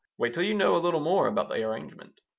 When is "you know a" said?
0.41-0.81